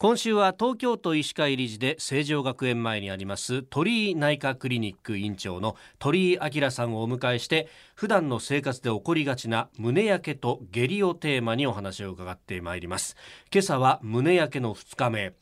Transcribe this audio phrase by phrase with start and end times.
[0.00, 13.16] 今週は東京都医師会理事で成城学園前にあります鳥居内科クリニック院長の鳥居明さんをお迎えして普段の生活で起こりがちな胸焼けと下痢をテーマにお話を伺ってまいります。
[13.52, 15.32] 今朝は胸焼けの2日目。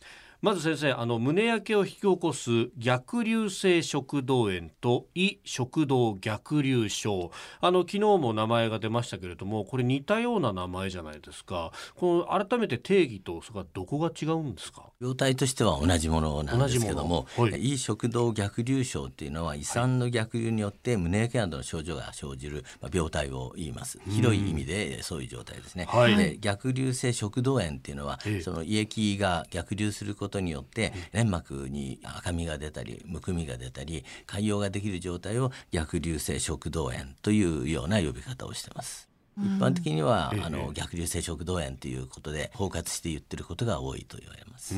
[0.43, 7.31] まず先生あの胸焼けを引き起こす逆流性食道炎と胃食道逆流症。
[7.60, 11.72] あの昨日も名前が出ましたけれどもこれ似たような名前じゃないですか。
[11.95, 14.91] この改めて定義とそれからどこが違うんですか？
[15.01, 23.98] 病態としては同じものなんですけども、はい、胃食道逆流症っていうのは胃酸の逆流によって胸焼けなどの症状が生じる病態を言います。
[24.09, 39.08] 広い意味でそういう状態ですね、はい、で逆流性食道炎っていうのは、その胃液が逆流することことによって粘膜に赤みが出たりむくみが出たり潰瘍ができる状態を逆流性食道炎というような呼び方をしてます。
[39.38, 44.74] 一般的には、あの逆流性食道炎ということで包括して言ってることが多いと言われます。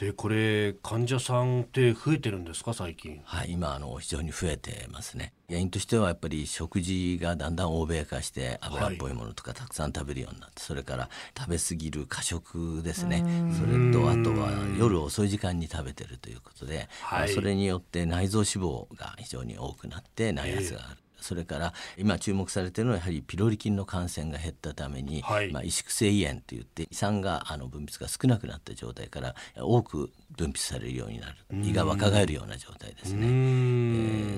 [0.00, 3.20] でこれ患者さんって増えてるんですか最近？
[3.22, 5.34] はい今あの非常に増えてますね。
[5.46, 13.22] 原因としてはやっぱり食事がだんだん欧米化して油っぽいものとかたくさん食べるようになって、はい、それから食べ過ぎる過食ですね。
[13.52, 31.36] それとあとは夜遅い時間に食べてるということで、はい、それによって内臓脂肪が非常に多くなって内圧がある、えーそれから今注目されているのはやはりピロリ菌の感染が減ったために、はい、まあ、萎縮性胃炎といって胃酸があの分泌が少なくなった状態から多く分泌されるようになる。
[31.52, 33.28] 胃が若返るような状態ですね、え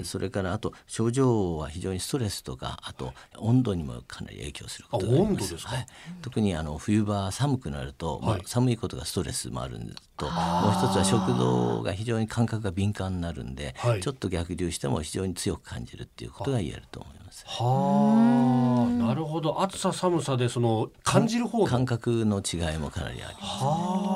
[0.00, 5.86] ー、それからあと症状は非常にストレスとかあと温度にもかなり影響することがあります、はい、
[6.22, 17.44] 特にあの冬場寒くなると、まあ、寒いことがストレスもあるんですともう一つは食道が非常に感覚が敏感になるんで、はい、ちょっと逆流しても非常に強く感じるっていうことが言えると思います。
[17.46, 24.11] はあ、なるほど暑さ寒さでその感じる方感覚の違いもかなりあります、はあ、なるほど。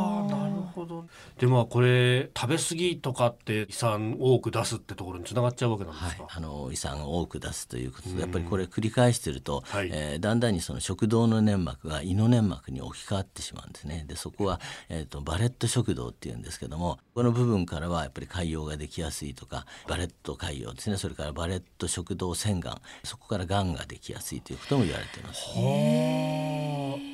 [1.38, 6.22] でもこれ食べ過ぎとかって胃酸多く出すってところにつながっちゃうわけなんですか？
[6.24, 14.04] はい、あの胃酸を多く出すということで、やっぱりこれ繰り返してると、はい、えー、だんだんにその食道の粘膜が胃の粘膜に置き換わってしまうんですね。
[14.08, 20.96] でそこはえっ、ー、とバレット食道っていうんですけども、この部分からはやっぱり潰瘍ができやすいとか、バレット潰瘍ですね。
[20.96, 25.42] それからバレット食道腺がん、そこからがんができやすいということも言われています。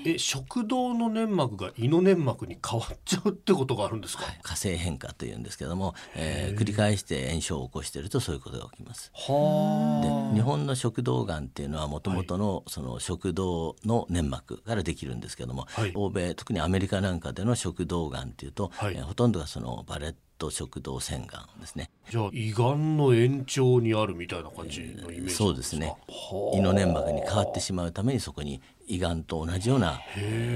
[0.04, 9.12] え食道の粘膜が胃の粘膜に変わっちゃうってことがあるんですか、はい、火星変化というんですけども、えー、繰り返して炎症を起こしているとそういうことが起きます。
[9.12, 9.18] で
[10.34, 21.90] 日本の食道がんっていうのはもともとのその食道の粘膜からできるんですけども、はい、欧米特にアメリカなんかでの食道がんっていうと、はい、えー、ほとんどがそのバレット食道腺がんですね。
[22.10, 25.94] じゃあ胃がんの延長にあるみたいな感じのイメージ、えー、そうですね。
[26.54, 28.60] 胃の粘膜に変わってしまうためにそこに
[28.94, 30.00] 胃がんと同じような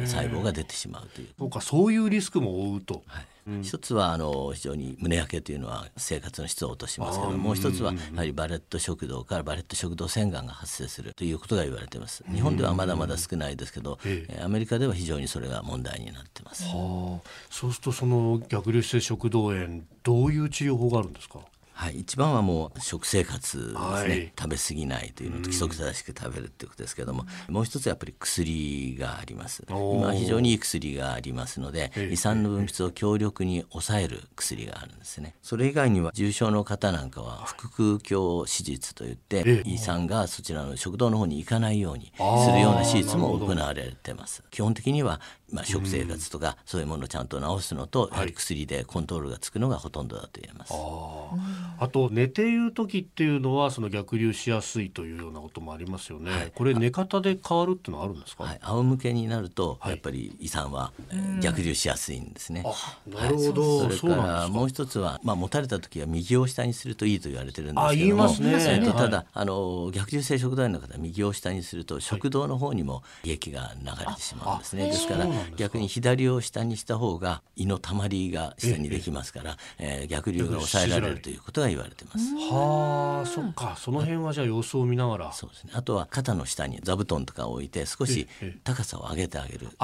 [0.05, 1.29] 細胞が出てしまうという。
[1.39, 3.03] そうかそういうリスクも負うと。
[3.07, 3.27] はい。
[3.63, 12.25] 一つはあの非常に胸焼けというのは生活の質を落としますけどもう一つはやはりバレット食道からバレット食道腺がんが発生するということが言われています。
[12.29, 21.39] 日本ではまだまだ少ないですけど、えアメリカでは非常にそれが問題になってます、はあ、そうするとその逆流性食道炎どういう治療法があるんですか？
[21.79, 29.63] はい、一番はもう食生活ですね、はい、食べ過ぎないというのと規則正しく食べるっていうことですけども、うん、もう一つやっぱり薬があります。
[29.69, 35.35] 今非常にいい薬がありますので胃酸の分泌を強力に抑える薬があるんですね。
[35.43, 44.43] それ以外には重症の方なんかは腹腔鏡手術といって胃酸がそちらの食道の方に行かないようにするような手術も行われてます。
[44.51, 45.21] 基本的には
[45.53, 50.73] まあ、食生活とかそういうものをちゃんと治すのと、やはり薬でコントロールがつくのがほとんどだと言えます。
[50.75, 56.31] ああと寝ている時っていうのはその逆流しやすいというようなこともありますよね。
[56.31, 58.45] はい、これ寝方で変わるっていうのはあるんですか？
[58.45, 60.93] はい、仰向けになると、やっぱり胃酸は
[61.41, 62.65] 逆流しやすいんですね。
[63.07, 74.87] なるほど、はい、それからもう一つはまあ持たれた時は右を下にするといいと言われてるんですけども、ね、ただ、あの逆流性食道炎の方は右を下にすると食道の方にも胃液が流れてしまうんですね。
[74.87, 82.35] ですから逆に左を下にした方が胃のたまりが下にできますから、えー、逆流が抑えられるということが言われてます。
[82.35, 85.33] はあ、そっか、その辺はじゃあ様子を見ながら。
[85.33, 85.73] そうですね。
[85.75, 88.29] あとは肩の下に座布団とかを置いて少し
[88.65, 89.77] 高さを上げてあげるですね。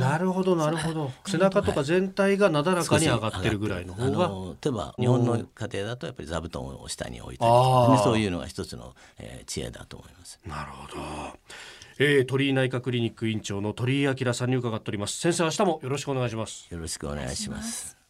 [0.00, 1.10] なるほどなるほど。
[1.26, 4.30] 背中とか全体がなだらかに上がってるぐらいの方が。
[4.62, 10.40] 例えば日本の家庭だとやっぱり座布団を下に置いたり、ね、そういうのが一つの、えー、知恵だと思います。
[10.46, 11.02] なるほど。
[11.98, 18.01] えー、鳥居内科クリニック院長の鳥居明さんに伺っております先生明日もよろしくお願いしますよろしくお願いします